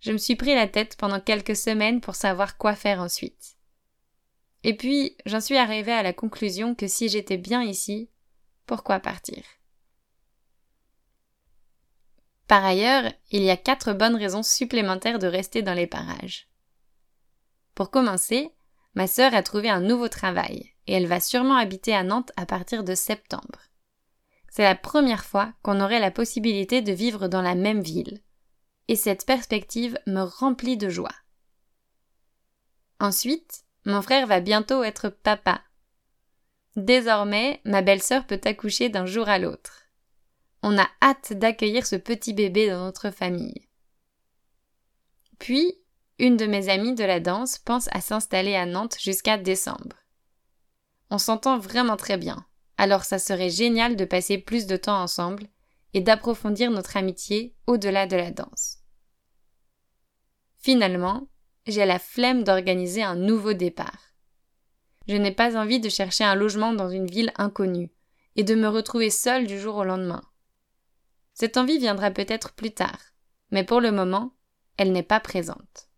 Je 0.00 0.12
me 0.12 0.18
suis 0.18 0.36
pris 0.36 0.54
la 0.54 0.66
tête 0.66 0.96
pendant 0.96 1.20
quelques 1.20 1.56
semaines 1.56 2.00
pour 2.00 2.14
savoir 2.14 2.56
quoi 2.56 2.74
faire 2.74 3.00
ensuite. 3.00 3.56
Et 4.62 4.76
puis, 4.76 5.16
j'en 5.26 5.40
suis 5.40 5.56
arrivée 5.56 5.92
à 5.92 6.02
la 6.02 6.12
conclusion 6.12 6.74
que 6.74 6.86
si 6.86 7.08
j'étais 7.08 7.38
bien 7.38 7.62
ici, 7.62 8.10
pourquoi 8.66 9.00
partir? 9.00 9.42
Par 12.46 12.64
ailleurs, 12.64 13.12
il 13.30 13.42
y 13.42 13.50
a 13.50 13.56
quatre 13.56 13.92
bonnes 13.92 14.16
raisons 14.16 14.42
supplémentaires 14.42 15.18
de 15.18 15.26
rester 15.26 15.62
dans 15.62 15.74
les 15.74 15.86
parages. 15.86 16.48
Pour 17.74 17.90
commencer, 17.90 18.50
ma 18.94 19.06
sœur 19.06 19.34
a 19.34 19.42
trouvé 19.42 19.70
un 19.70 19.80
nouveau 19.80 20.08
travail 20.08 20.74
et 20.86 20.94
elle 20.94 21.06
va 21.06 21.20
sûrement 21.20 21.54
habiter 21.54 21.94
à 21.94 22.02
Nantes 22.02 22.32
à 22.36 22.46
partir 22.46 22.82
de 22.82 22.94
septembre. 22.94 23.60
C'est 24.50 24.64
la 24.64 24.74
première 24.74 25.24
fois 25.24 25.52
qu'on 25.62 25.80
aurait 25.80 26.00
la 26.00 26.10
possibilité 26.10 26.82
de 26.82 26.92
vivre 26.92 27.28
dans 27.28 27.40
la 27.40 27.54
même 27.54 27.82
ville. 27.82 28.20
Et 28.88 28.96
cette 28.96 29.24
perspective 29.24 29.96
me 30.08 30.22
remplit 30.22 30.76
de 30.76 30.88
joie. 30.88 31.14
Ensuite, 32.98 33.64
mon 33.84 34.02
frère 34.02 34.26
va 34.26 34.40
bientôt 34.40 34.82
être 34.82 35.08
papa 35.08 35.62
Désormais, 36.76 37.60
ma 37.64 37.82
belle-sœur 37.82 38.26
peut 38.26 38.40
accoucher 38.44 38.88
d'un 38.88 39.06
jour 39.06 39.28
à 39.28 39.38
l'autre. 39.38 39.86
On 40.62 40.78
a 40.78 40.88
hâte 41.02 41.32
d'accueillir 41.32 41.86
ce 41.86 41.96
petit 41.96 42.32
bébé 42.32 42.68
dans 42.68 42.84
notre 42.84 43.10
famille. 43.10 43.68
Puis, 45.38 45.74
une 46.18 46.36
de 46.36 46.46
mes 46.46 46.68
amies 46.68 46.94
de 46.94 47.04
la 47.04 47.18
danse 47.18 47.58
pense 47.58 47.88
à 47.92 48.00
s'installer 48.00 48.54
à 48.54 48.66
Nantes 48.66 48.96
jusqu'à 49.00 49.38
décembre. 49.38 49.96
On 51.08 51.18
s'entend 51.18 51.58
vraiment 51.58 51.96
très 51.96 52.18
bien, 52.18 52.44
alors 52.76 53.04
ça 53.04 53.18
serait 53.18 53.50
génial 53.50 53.96
de 53.96 54.04
passer 54.04 54.38
plus 54.38 54.66
de 54.66 54.76
temps 54.76 55.02
ensemble 55.02 55.46
et 55.92 56.02
d'approfondir 56.02 56.70
notre 56.70 56.96
amitié 56.96 57.56
au-delà 57.66 58.06
de 58.06 58.16
la 58.16 58.30
danse. 58.30 58.78
Finalement, 60.58 61.29
j'ai 61.70 61.86
la 61.86 61.98
flemme 61.98 62.44
d'organiser 62.44 63.02
un 63.02 63.16
nouveau 63.16 63.52
départ. 63.52 64.14
Je 65.08 65.16
n'ai 65.16 65.32
pas 65.32 65.56
envie 65.56 65.80
de 65.80 65.88
chercher 65.88 66.24
un 66.24 66.34
logement 66.34 66.72
dans 66.72 66.88
une 66.88 67.06
ville 67.06 67.32
inconnue 67.36 67.90
et 68.36 68.44
de 68.44 68.54
me 68.54 68.68
retrouver 68.68 69.10
seule 69.10 69.46
du 69.46 69.58
jour 69.58 69.76
au 69.76 69.84
lendemain. 69.84 70.22
Cette 71.34 71.56
envie 71.56 71.78
viendra 71.78 72.10
peut-être 72.10 72.52
plus 72.52 72.72
tard, 72.72 72.98
mais 73.50 73.64
pour 73.64 73.80
le 73.80 73.92
moment, 73.92 74.34
elle 74.76 74.92
n'est 74.92 75.02
pas 75.02 75.20
présente. 75.20 75.88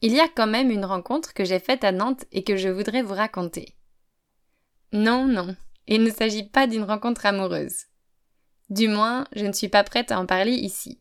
Il 0.00 0.12
y 0.12 0.20
a 0.20 0.28
quand 0.28 0.46
même 0.46 0.70
une 0.70 0.84
rencontre 0.84 1.32
que 1.32 1.44
j'ai 1.44 1.58
faite 1.58 1.84
à 1.84 1.92
Nantes 1.92 2.24
et 2.32 2.44
que 2.44 2.56
je 2.56 2.68
voudrais 2.68 3.02
vous 3.02 3.14
raconter. 3.14 3.76
Non, 4.92 5.26
non, 5.26 5.56
il 5.86 6.02
ne 6.02 6.10
s'agit 6.10 6.48
pas 6.48 6.66
d'une 6.66 6.82
rencontre 6.82 7.26
amoureuse. 7.26 7.86
Du 8.70 8.88
moins, 8.88 9.26
je 9.34 9.44
ne 9.44 9.52
suis 9.52 9.68
pas 9.68 9.84
prête 9.84 10.12
à 10.12 10.18
en 10.18 10.26
parler 10.26 10.52
ici. 10.52 11.00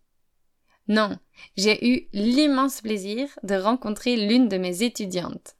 Non, 0.88 1.18
j'ai 1.56 1.88
eu 1.88 2.10
l'immense 2.14 2.82
plaisir 2.82 3.30
de 3.44 3.56
rencontrer 3.56 4.18
l'une 4.18 4.50
de 4.50 4.58
mes 4.58 4.84
étudiantes. 4.84 5.56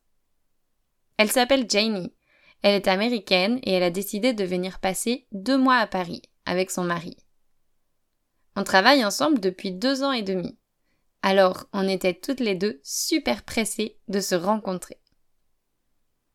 Elle 1.18 1.32
s'appelle 1.32 1.70
Janie. 1.70 2.14
Elle 2.62 2.76
est 2.76 2.88
américaine 2.88 3.60
et 3.64 3.72
elle 3.74 3.84
a 3.84 3.90
décidé 3.90 4.34
de 4.34 4.44
venir 4.44 4.80
passer 4.80 5.28
deux 5.32 5.58
mois 5.58 5.78
à 5.78 5.88
Paris 5.88 6.22
avec 6.46 6.72
son 6.72 6.84
mari. 6.84 7.18
On 8.56 8.64
travaille 8.64 9.04
ensemble 9.04 9.40
depuis 9.40 9.72
deux 9.72 10.04
ans 10.04 10.12
et 10.12 10.22
demi. 10.22 10.58
Alors 11.22 11.68
on 11.74 11.88
était 11.88 12.14
toutes 12.14 12.40
les 12.40 12.56
deux 12.56 12.82
super 12.84 13.44
pressées 13.44 13.98
de 14.10 14.20
se 14.20 14.36
rencontrer. 14.36 14.98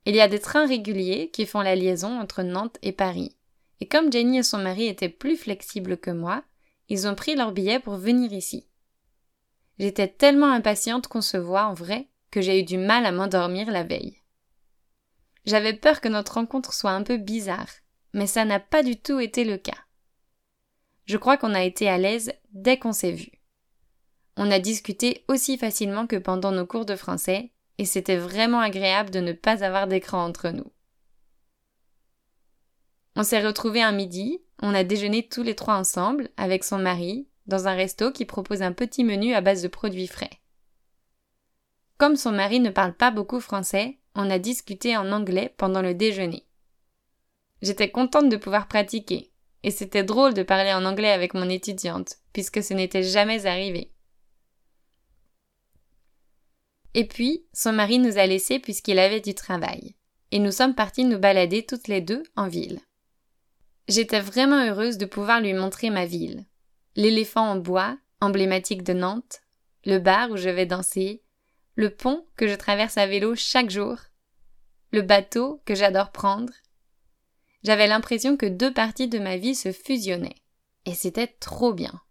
Il 0.06 0.14
y 0.14 0.20
a 0.20 0.28
des 0.28 0.38
trains 0.38 0.66
réguliers 0.66 1.30
qui 1.30 1.44
font 1.44 1.60
la 1.60 1.76
liaison 1.76 2.18
entre 2.18 2.42
Nantes 2.42 2.78
et 2.80 2.92
Paris. 2.92 3.36
Et 3.80 3.86
comme 3.86 4.10
Jenny 4.10 4.38
et 4.38 4.42
son 4.42 4.58
mari 4.58 4.86
étaient 4.86 5.10
plus 5.10 5.36
flexibles 5.36 5.98
que 5.98 6.10
moi, 6.10 6.42
ils 6.88 7.06
ont 7.06 7.14
pris 7.14 7.36
leur 7.36 7.52
billet 7.52 7.78
pour 7.78 7.96
venir 7.96 8.32
ici. 8.32 8.66
J'étais 9.78 10.08
tellement 10.08 10.50
impatiente 10.50 11.06
qu'on 11.06 11.20
se 11.20 11.36
voit 11.36 11.66
en 11.66 11.74
vrai 11.74 12.08
que 12.30 12.40
j'ai 12.40 12.60
eu 12.60 12.64
du 12.64 12.78
mal 12.78 13.06
à 13.06 13.12
m'endormir 13.12 13.70
la 13.70 13.84
veille. 13.84 14.18
J'avais 15.46 15.72
peur 15.72 16.00
que 16.00 16.08
notre 16.08 16.34
rencontre 16.34 16.72
soit 16.74 16.90
un 16.90 17.02
peu 17.02 17.16
bizarre, 17.16 17.70
mais 18.12 18.26
ça 18.26 18.44
n'a 18.44 18.60
pas 18.60 18.82
du 18.82 18.96
tout 18.96 19.20
été 19.20 19.44
le 19.44 19.56
cas. 19.56 19.78
Je 21.06 21.16
crois 21.16 21.36
qu'on 21.36 21.54
a 21.54 21.62
été 21.62 21.88
à 21.88 21.96
l'aise 21.96 22.32
dès 22.52 22.78
qu'on 22.78 22.92
s'est 22.92 23.12
vu. 23.12 23.30
On 24.36 24.50
a 24.50 24.58
discuté 24.58 25.24
aussi 25.28 25.56
facilement 25.56 26.06
que 26.06 26.16
pendant 26.16 26.52
nos 26.52 26.66
cours 26.66 26.84
de 26.84 26.96
français, 26.96 27.50
et 27.78 27.84
c'était 27.84 28.16
vraiment 28.16 28.60
agréable 28.60 29.10
de 29.10 29.20
ne 29.20 29.32
pas 29.32 29.64
avoir 29.64 29.86
d'écran 29.86 30.24
entre 30.24 30.50
nous. 30.50 30.70
On 33.16 33.22
s'est 33.22 33.44
retrouvés 33.44 33.82
un 33.82 33.92
midi, 33.92 34.40
on 34.60 34.74
a 34.74 34.84
déjeuné 34.84 35.26
tous 35.26 35.42
les 35.42 35.54
trois 35.54 35.76
ensemble, 35.76 36.28
avec 36.36 36.62
son 36.62 36.78
mari, 36.78 37.26
dans 37.48 37.66
un 37.66 37.74
resto 37.74 38.12
qui 38.12 38.24
propose 38.24 38.62
un 38.62 38.72
petit 38.72 39.02
menu 39.02 39.34
à 39.34 39.40
base 39.40 39.62
de 39.62 39.68
produits 39.68 40.06
frais. 40.06 40.30
Comme 41.96 42.16
son 42.16 42.30
mari 42.30 42.60
ne 42.60 42.70
parle 42.70 42.94
pas 42.94 43.10
beaucoup 43.10 43.40
français, 43.40 43.98
on 44.14 44.30
a 44.30 44.38
discuté 44.38 44.96
en 44.96 45.10
anglais 45.10 45.52
pendant 45.56 45.82
le 45.82 45.94
déjeuner. 45.94 46.44
J'étais 47.60 47.90
contente 47.90 48.28
de 48.28 48.36
pouvoir 48.36 48.68
pratiquer, 48.68 49.32
et 49.64 49.72
c'était 49.72 50.04
drôle 50.04 50.34
de 50.34 50.44
parler 50.44 50.72
en 50.72 50.84
anglais 50.84 51.10
avec 51.10 51.34
mon 51.34 51.48
étudiante, 51.48 52.18
puisque 52.32 52.62
ce 52.62 52.74
n'était 52.74 53.02
jamais 53.02 53.46
arrivé. 53.46 53.92
Et 56.94 57.06
puis, 57.06 57.46
son 57.52 57.72
mari 57.72 57.98
nous 57.98 58.18
a 58.18 58.26
laissés 58.26 58.58
puisqu'il 58.58 58.98
avait 58.98 59.20
du 59.20 59.34
travail, 59.34 59.96
et 60.30 60.38
nous 60.38 60.52
sommes 60.52 60.74
partis 60.74 61.04
nous 61.04 61.18
balader 61.18 61.64
toutes 61.64 61.88
les 61.88 62.00
deux 62.00 62.22
en 62.36 62.48
ville. 62.48 62.80
J'étais 63.88 64.20
vraiment 64.20 64.64
heureuse 64.66 64.98
de 64.98 65.06
pouvoir 65.06 65.40
lui 65.40 65.54
montrer 65.54 65.90
ma 65.90 66.06
ville. 66.06 66.44
L'éléphant 66.98 67.48
en 67.52 67.54
bois, 67.54 67.96
emblématique 68.20 68.82
de 68.82 68.92
Nantes, 68.92 69.42
le 69.84 70.00
bar 70.00 70.32
où 70.32 70.36
je 70.36 70.48
vais 70.48 70.66
danser, 70.66 71.22
le 71.76 71.90
pont 71.90 72.26
que 72.34 72.48
je 72.48 72.56
traverse 72.56 72.98
à 72.98 73.06
vélo 73.06 73.36
chaque 73.36 73.70
jour, 73.70 73.98
le 74.90 75.02
bateau 75.02 75.62
que 75.64 75.76
j'adore 75.76 76.10
prendre. 76.10 76.52
J'avais 77.62 77.86
l'impression 77.86 78.36
que 78.36 78.46
deux 78.46 78.74
parties 78.74 79.06
de 79.06 79.20
ma 79.20 79.36
vie 79.36 79.54
se 79.54 79.70
fusionnaient, 79.70 80.42
et 80.86 80.94
c'était 80.94 81.28
trop 81.28 81.72
bien. 81.72 82.02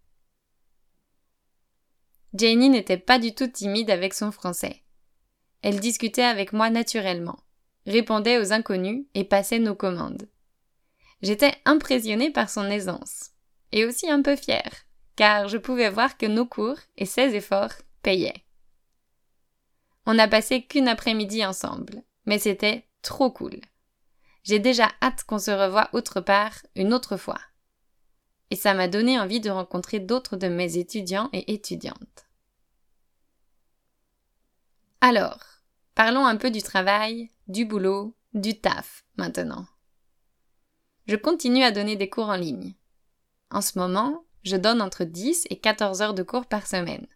Janie 2.32 2.70
n'était 2.70 2.96
pas 2.96 3.18
du 3.18 3.34
tout 3.34 3.48
timide 3.48 3.90
avec 3.90 4.14
son 4.14 4.32
français. 4.32 4.84
Elle 5.60 5.80
discutait 5.80 6.22
avec 6.22 6.54
moi 6.54 6.70
naturellement, 6.70 7.40
répondait 7.84 8.38
aux 8.38 8.54
inconnus 8.54 9.04
et 9.12 9.24
passait 9.24 9.58
nos 9.58 9.74
commandes. 9.74 10.30
J'étais 11.20 11.52
impressionnée 11.66 12.30
par 12.30 12.48
son 12.48 12.64
aisance, 12.70 13.32
et 13.72 13.84
aussi 13.84 14.10
un 14.10 14.22
peu 14.22 14.36
fière, 14.36 14.84
car 15.16 15.48
je 15.48 15.58
pouvais 15.58 15.90
voir 15.90 16.16
que 16.16 16.26
nos 16.26 16.46
cours 16.46 16.78
et 16.96 17.06
ses 17.06 17.34
efforts 17.34 17.74
payaient. 18.02 18.44
On 20.06 20.14
n'a 20.14 20.28
passé 20.28 20.62
qu'une 20.62 20.88
après-midi 20.88 21.44
ensemble, 21.44 22.02
mais 22.26 22.38
c'était 22.38 22.86
trop 23.02 23.30
cool. 23.30 23.60
J'ai 24.44 24.58
déjà 24.58 24.90
hâte 25.02 25.24
qu'on 25.24 25.38
se 25.38 25.50
revoie 25.50 25.90
autre 25.92 26.20
part 26.20 26.54
une 26.74 26.94
autre 26.94 27.16
fois. 27.16 27.40
Et 28.50 28.56
ça 28.56 28.72
m'a 28.72 28.88
donné 28.88 29.18
envie 29.18 29.40
de 29.40 29.50
rencontrer 29.50 30.00
d'autres 30.00 30.36
de 30.36 30.48
mes 30.48 30.78
étudiants 30.78 31.28
et 31.34 31.52
étudiantes. 31.52 32.26
Alors, 35.02 35.40
parlons 35.94 36.24
un 36.24 36.36
peu 36.36 36.50
du 36.50 36.62
travail, 36.62 37.30
du 37.46 37.66
boulot, 37.66 38.16
du 38.32 38.58
taf 38.58 39.04
maintenant 39.16 39.66
je 41.08 41.16
continue 41.16 41.64
à 41.64 41.72
donner 41.72 41.96
des 41.96 42.10
cours 42.10 42.28
en 42.28 42.36
ligne. 42.36 42.74
En 43.50 43.60
ce 43.60 43.78
moment, 43.78 44.24
je 44.44 44.56
donne 44.56 44.82
entre 44.82 45.04
10 45.04 45.46
et 45.50 45.58
14 45.58 46.02
heures 46.02 46.14
de 46.14 46.22
cours 46.22 46.46
par 46.46 46.66
semaine. 46.66 47.06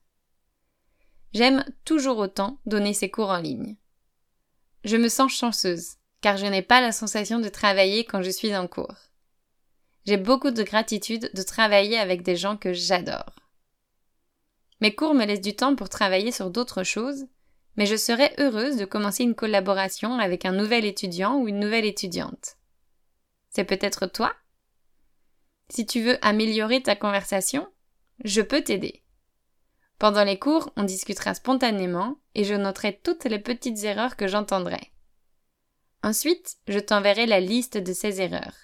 J'aime 1.34 1.64
toujours 1.84 2.18
autant 2.18 2.58
donner 2.66 2.92
ces 2.94 3.10
cours 3.10 3.30
en 3.30 3.38
ligne. 3.38 3.76
Je 4.84 4.96
me 4.96 5.08
sens 5.08 5.32
chanceuse, 5.32 5.96
car 6.20 6.36
je 6.36 6.46
n'ai 6.46 6.62
pas 6.62 6.80
la 6.80 6.92
sensation 6.92 7.38
de 7.38 7.48
travailler 7.48 8.04
quand 8.04 8.22
je 8.22 8.30
suis 8.30 8.54
en 8.54 8.66
cours. 8.66 8.96
J'ai 10.04 10.16
beaucoup 10.16 10.50
de 10.50 10.62
gratitude 10.62 11.30
de 11.32 11.42
travailler 11.42 11.98
avec 11.98 12.22
des 12.22 12.36
gens 12.36 12.56
que 12.56 12.72
j'adore. 12.72 13.36
Mes 14.80 14.94
cours 14.94 15.14
me 15.14 15.24
laissent 15.24 15.40
du 15.40 15.54
temps 15.54 15.76
pour 15.76 15.88
travailler 15.88 16.32
sur 16.32 16.50
d'autres 16.50 16.82
choses, 16.82 17.26
mais 17.76 17.86
je 17.86 17.96
serais 17.96 18.34
heureuse 18.38 18.76
de 18.76 18.84
commencer 18.84 19.22
une 19.22 19.36
collaboration 19.36 20.18
avec 20.18 20.44
un 20.44 20.52
nouvel 20.52 20.84
étudiant 20.84 21.36
ou 21.36 21.48
une 21.48 21.60
nouvelle 21.60 21.84
étudiante. 21.84 22.56
C'est 23.50 23.64
peut-être 23.64 24.06
toi? 24.06 24.34
Si 25.72 25.86
tu 25.86 26.02
veux 26.02 26.18
améliorer 26.20 26.82
ta 26.82 26.94
conversation, 26.96 27.66
je 28.24 28.42
peux 28.42 28.62
t'aider. 28.62 29.02
Pendant 29.98 30.22
les 30.22 30.38
cours, 30.38 30.70
on 30.76 30.82
discutera 30.82 31.32
spontanément 31.32 32.18
et 32.34 32.44
je 32.44 32.52
noterai 32.52 33.00
toutes 33.02 33.24
les 33.24 33.38
petites 33.38 33.82
erreurs 33.84 34.16
que 34.18 34.28
j'entendrai. 34.28 34.92
Ensuite, 36.02 36.58
je 36.68 36.78
t'enverrai 36.78 37.24
la 37.24 37.40
liste 37.40 37.78
de 37.78 37.94
ces 37.94 38.20
erreurs, 38.20 38.54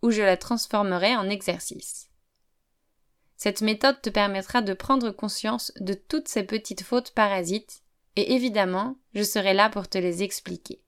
ou 0.00 0.12
je 0.12 0.22
la 0.22 0.36
transformerai 0.36 1.16
en 1.16 1.28
exercice. 1.28 2.08
Cette 3.36 3.60
méthode 3.60 4.00
te 4.00 4.10
permettra 4.10 4.62
de 4.62 4.74
prendre 4.74 5.10
conscience 5.10 5.72
de 5.80 5.94
toutes 5.94 6.28
ces 6.28 6.44
petites 6.44 6.84
fautes 6.84 7.10
parasites, 7.10 7.82
et 8.14 8.34
évidemment, 8.34 8.96
je 9.12 9.24
serai 9.24 9.54
là 9.54 9.70
pour 9.70 9.88
te 9.88 9.98
les 9.98 10.22
expliquer. 10.22 10.83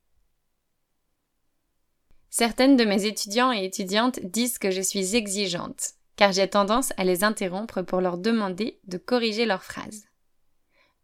Certaines 2.38 2.76
de 2.76 2.84
mes 2.84 3.06
étudiants 3.06 3.50
et 3.50 3.64
étudiantes 3.64 4.20
disent 4.20 4.58
que 4.58 4.70
je 4.70 4.82
suis 4.82 5.16
exigeante, 5.16 5.92
car 6.16 6.32
j'ai 6.32 6.46
tendance 6.46 6.92
à 6.98 7.04
les 7.04 7.24
interrompre 7.24 7.80
pour 7.80 8.02
leur 8.02 8.18
demander 8.18 8.78
de 8.84 8.98
corriger 8.98 9.46
leurs 9.46 9.64
phrases. 9.64 10.04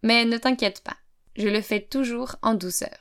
Mais 0.02 0.26
ne 0.26 0.36
t'inquiète 0.36 0.82
pas, 0.82 0.98
je 1.34 1.48
le 1.48 1.62
fais 1.62 1.80
toujours 1.80 2.36
en 2.42 2.52
douceur. 2.52 2.98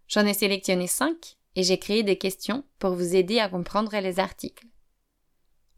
J'en 0.08 0.26
ai 0.26 0.34
sélectionné 0.34 0.86
5 0.86 1.36
et 1.56 1.62
j'ai 1.62 1.78
créé 1.78 2.02
des 2.02 2.18
questions 2.18 2.64
pour 2.78 2.94
vous 2.94 3.14
aider 3.14 3.38
à 3.38 3.48
comprendre 3.48 3.96
les 3.96 4.18
articles. 4.18 4.66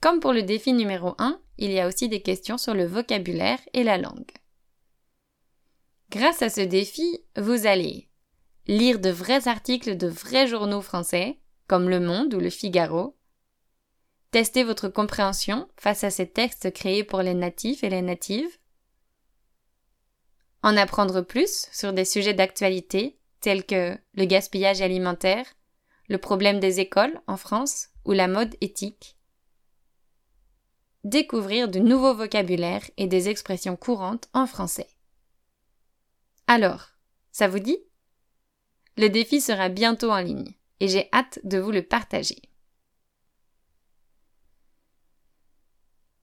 Comme 0.01 0.21
pour 0.21 0.33
le 0.33 0.43
défi 0.43 0.73
numéro 0.73 1.15
1, 1.19 1.41
il 1.59 1.71
y 1.73 1.81
a 1.81 1.87
aussi 1.87 2.09
des 2.09 2.21
questions 2.21 2.59
sur 2.59 2.75
le 2.75 2.87
vocabulaire 2.87 3.59
et 3.73 3.83
la 3.83 3.99
langue. 3.99 4.31
Grâce 6.11 6.43
à 6.43 6.51
ce 6.51 6.61
défi, 6.61 7.25
vous 7.37 7.67
allez 7.67 8.09
lire 8.67 8.99
de 8.99 9.11
vrais 9.11 9.49
articles 9.49 9.97
de 9.97 10.09
vrais 10.09 10.47
journaux 10.47 10.83
français, 10.83 11.39
comme 11.67 11.89
Le 11.89 12.01
Monde 12.01 12.35
ou 12.35 12.41
Le 12.41 12.51
Figaro, 12.51 13.17
tester 14.31 14.65
votre 14.65 14.89
compréhension 14.89 15.69
face 15.77 16.05
à 16.05 16.11
ces 16.11 16.29
textes 16.29 16.73
créés 16.73 17.05
pour 17.05 17.23
les 17.23 17.35
natifs 17.35 17.85
et 17.85 17.91
les 17.91 18.03
natives, 18.03 18.59
en 20.63 20.77
apprendre 20.77 21.21
plus 21.21 21.69
sur 21.73 21.93
des 21.93 22.05
sujets 22.05 22.35
d'actualité 22.35 23.19
tels 23.41 23.65
que 23.65 23.97
le 24.15 24.25
gaspillage 24.25 24.83
alimentaire, 24.83 25.47
le 26.09 26.19
problème 26.19 26.61
des 26.61 26.81
écoles 26.81 27.21
en 27.27 27.37
France 27.37 27.89
ou 28.05 28.13
la 28.13 28.29
mode 28.29 28.57
éthique, 28.61 29.17
découvrir 31.07 31.69
de 31.69 31.79
nouveaux 31.79 32.15
vocabulaires 32.15 32.85
et 32.97 33.07
des 33.07 33.29
expressions 33.29 33.77
courantes 33.77 34.29
en 34.35 34.47
français. 34.47 34.89
Alors, 36.49 36.91
ça 37.31 37.47
vous 37.47 37.61
dit? 37.61 37.79
Le 38.97 39.09
défi 39.09 39.41
sera 39.41 39.69
bientôt 39.69 40.11
en 40.11 40.19
ligne 40.19 40.55
et 40.81 40.89
j'ai 40.89 41.09
hâte 41.13 41.39
de 41.45 41.59
vous 41.59 41.71
le 41.71 41.83
partager. 41.83 42.43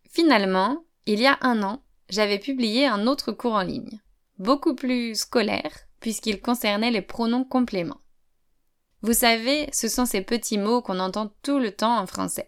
Finalement, 0.09 0.83
il 1.05 1.19
y 1.19 1.27
a 1.27 1.37
un 1.41 1.63
an, 1.63 1.81
j'avais 2.09 2.39
publié 2.39 2.85
un 2.85 3.07
autre 3.07 3.31
cours 3.31 3.53
en 3.53 3.63
ligne, 3.63 4.01
beaucoup 4.37 4.75
plus 4.75 5.15
scolaire, 5.15 5.71
puisqu'il 6.01 6.41
concernait 6.41 6.91
les 6.91 7.01
pronoms 7.01 7.45
compléments. 7.45 8.01
Vous 9.01 9.13
savez, 9.13 9.69
ce 9.71 9.87
sont 9.87 10.05
ces 10.05 10.21
petits 10.21 10.57
mots 10.57 10.81
qu'on 10.81 10.99
entend 10.99 11.33
tout 11.41 11.57
le 11.57 11.71
temps 11.71 11.97
en 11.97 12.05
français. 12.05 12.47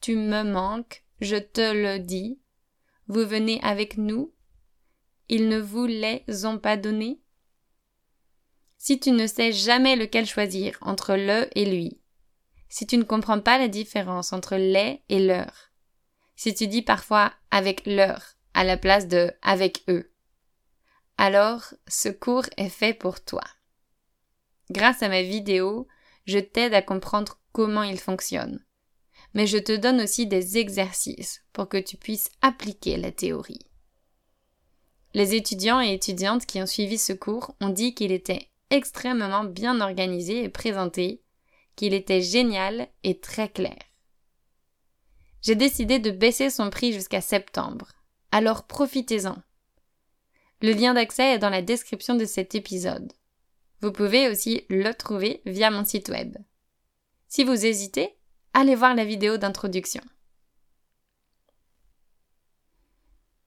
Tu 0.00 0.16
me 0.16 0.42
manques, 0.42 1.03
je 1.20 1.36
te 1.36 1.72
le 1.72 1.98
dis, 1.98 2.40
vous 3.06 3.26
venez 3.26 3.60
avec 3.62 3.98
nous, 3.98 4.34
ils 5.28 5.48
ne 5.48 5.58
vous 5.58 5.86
les 5.86 6.24
ont 6.44 6.58
pas 6.58 6.76
donnés. 6.76 7.20
Si 8.76 9.00
tu 9.00 9.10
ne 9.10 9.26
sais 9.26 9.52
jamais 9.52 9.96
lequel 9.96 10.26
choisir 10.26 10.76
entre 10.80 11.14
le 11.14 11.48
et 11.58 11.64
lui, 11.64 12.00
si 12.68 12.86
tu 12.86 12.98
ne 12.98 13.04
comprends 13.04 13.40
pas 13.40 13.58
la 13.58 13.68
différence 13.68 14.32
entre 14.32 14.56
les 14.56 15.02
et 15.08 15.20
leur, 15.20 15.70
si 16.36 16.54
tu 16.54 16.66
dis 16.66 16.82
parfois 16.82 17.32
avec 17.50 17.86
leur 17.86 18.34
à 18.52 18.64
la 18.64 18.76
place 18.76 19.08
de 19.08 19.32
avec 19.42 19.84
eux, 19.88 20.12
alors 21.16 21.72
ce 21.86 22.08
cours 22.08 22.46
est 22.56 22.68
fait 22.68 22.94
pour 22.94 23.24
toi. 23.24 23.44
Grâce 24.70 25.02
à 25.02 25.08
ma 25.08 25.22
vidéo, 25.22 25.86
je 26.26 26.38
t'aide 26.38 26.74
à 26.74 26.82
comprendre 26.82 27.38
comment 27.52 27.82
il 27.82 28.00
fonctionne. 28.00 28.64
Mais 29.34 29.46
je 29.46 29.58
te 29.58 29.76
donne 29.76 30.00
aussi 30.00 30.26
des 30.26 30.58
exercices 30.58 31.42
pour 31.52 31.68
que 31.68 31.76
tu 31.76 31.96
puisses 31.96 32.30
appliquer 32.40 32.96
la 32.96 33.12
théorie. 33.12 33.66
Les 35.12 35.34
étudiants 35.34 35.80
et 35.80 35.92
étudiantes 35.92 36.46
qui 36.46 36.60
ont 36.60 36.66
suivi 36.66 36.98
ce 36.98 37.12
cours 37.12 37.54
ont 37.60 37.68
dit 37.68 37.94
qu'il 37.94 38.12
était 38.12 38.48
extrêmement 38.70 39.44
bien 39.44 39.80
organisé 39.80 40.42
et 40.42 40.48
présenté, 40.48 41.22
qu'il 41.76 41.94
était 41.94 42.22
génial 42.22 42.88
et 43.02 43.20
très 43.20 43.48
clair. 43.48 43.78
J'ai 45.42 45.54
décidé 45.54 45.98
de 45.98 46.10
baisser 46.10 46.50
son 46.50 46.70
prix 46.70 46.92
jusqu'à 46.92 47.20
septembre, 47.20 47.92
alors 48.32 48.66
profitez-en. 48.66 49.36
Le 50.62 50.72
lien 50.72 50.94
d'accès 50.94 51.34
est 51.34 51.38
dans 51.38 51.50
la 51.50 51.62
description 51.62 52.14
de 52.14 52.24
cet 52.24 52.54
épisode. 52.54 53.12
Vous 53.80 53.92
pouvez 53.92 54.28
aussi 54.28 54.64
le 54.70 54.92
trouver 54.94 55.42
via 55.44 55.70
mon 55.70 55.84
site 55.84 56.08
web. 56.08 56.36
Si 57.28 57.44
vous 57.44 57.66
hésitez, 57.66 58.16
allez 58.54 58.74
voir 58.74 58.94
la 58.94 59.04
vidéo 59.04 59.36
d'introduction. 59.36 60.02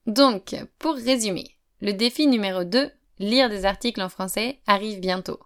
Donc, 0.06 0.54
pour 0.78 0.94
résumer, 0.94 1.58
le 1.80 1.92
défi 1.92 2.26
numéro 2.26 2.64
2, 2.64 2.90
lire 3.18 3.50
des 3.50 3.64
articles 3.64 4.00
en 4.00 4.08
français, 4.08 4.60
arrive 4.66 5.00
bientôt. 5.00 5.40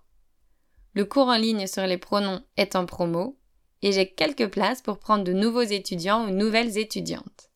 Le 0.95 1.05
cours 1.05 1.29
en 1.29 1.37
ligne 1.37 1.67
sur 1.67 1.87
les 1.87 1.99
pronoms 1.99 2.45
est 2.57 2.77
en 2.77 2.85
promo 2.85 3.39
et 3.81 3.93
j'ai 3.93 4.13
quelques 4.13 4.49
places 4.49 4.83
pour 4.83 4.99
prendre 4.99 5.25
de 5.25 5.33
nouveaux 5.33 5.63
étudiants 5.63 6.27
ou 6.27 6.31
nouvelles 6.31 6.79
étudiantes. 6.79 7.51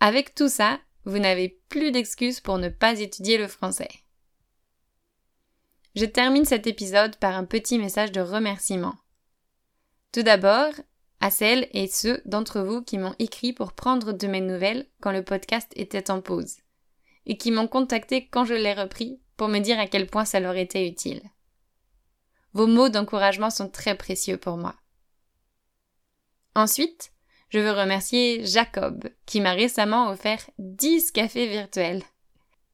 Avec 0.00 0.34
tout 0.34 0.48
ça, 0.48 0.80
vous 1.04 1.18
n'avez 1.18 1.60
plus 1.68 1.92
d'excuses 1.92 2.40
pour 2.40 2.58
ne 2.58 2.68
pas 2.68 3.00
étudier 3.00 3.38
le 3.38 3.48
français. 3.48 3.88
Je 5.94 6.04
termine 6.04 6.44
cet 6.44 6.66
épisode 6.66 7.16
par 7.16 7.36
un 7.36 7.44
petit 7.44 7.78
message 7.78 8.12
de 8.12 8.20
remerciement. 8.20 8.94
Tout 10.12 10.22
d'abord, 10.22 10.72
à 11.22 11.30
celles 11.30 11.68
et 11.72 11.86
ceux 11.86 12.20
d'entre 12.24 12.62
vous 12.62 12.82
qui 12.82 12.98
m'ont 12.98 13.14
écrit 13.20 13.52
pour 13.52 13.74
prendre 13.74 14.12
de 14.12 14.26
mes 14.26 14.40
nouvelles 14.40 14.86
quand 15.00 15.12
le 15.12 15.22
podcast 15.22 15.72
était 15.76 16.10
en 16.10 16.20
pause, 16.20 16.56
et 17.26 17.36
qui 17.36 17.52
m'ont 17.52 17.68
contacté 17.68 18.26
quand 18.26 18.44
je 18.44 18.54
l'ai 18.54 18.74
repris 18.74 19.20
pour 19.36 19.46
me 19.46 19.60
dire 19.60 19.78
à 19.78 19.86
quel 19.86 20.08
point 20.08 20.24
ça 20.24 20.40
leur 20.40 20.56
était 20.56 20.86
utile. 20.86 21.22
Vos 22.54 22.66
mots 22.66 22.88
d'encouragement 22.88 23.50
sont 23.50 23.68
très 23.68 23.96
précieux 23.96 24.36
pour 24.36 24.56
moi. 24.56 24.74
Ensuite, 26.56 27.12
je 27.50 27.60
veux 27.60 27.70
remercier 27.70 28.44
Jacob, 28.44 29.08
qui 29.24 29.40
m'a 29.40 29.52
récemment 29.52 30.10
offert 30.10 30.50
10 30.58 31.12
cafés 31.12 31.46
virtuels. 31.46 32.02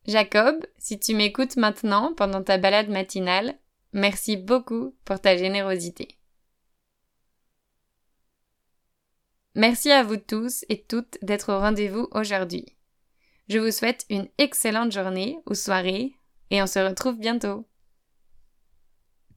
Jacob, 0.07 0.65
si 0.79 0.99
tu 0.99 1.15
m'écoutes 1.15 1.57
maintenant 1.57 2.15
pendant 2.17 2.43
ta 2.43 2.57
balade 2.57 2.89
matinale, 2.89 3.59
merci 3.93 4.39
beaucoup 4.39 4.97
pour 5.05 5.21
ta 5.21 5.37
générosité. 5.37 6.18
Merci 9.59 9.91
à 9.91 10.05
vous 10.05 10.19
tous 10.19 10.65
et 10.69 10.85
toutes 10.85 11.19
d'être 11.21 11.53
au 11.53 11.59
rendez-vous 11.59 12.07
aujourd'hui. 12.13 12.65
Je 13.49 13.59
vous 13.59 13.73
souhaite 13.73 14.07
une 14.09 14.29
excellente 14.39 14.93
journée 14.93 15.37
ou 15.47 15.55
soirée 15.55 16.13
et 16.53 16.63
on 16.63 16.69
se 16.69 16.79
retrouve 16.79 17.19
bientôt. 17.19 17.67